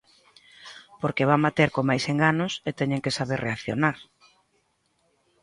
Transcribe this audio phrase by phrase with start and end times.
[1.01, 3.97] Porque van bater con máis Enganos e teñen que saber reaccionar.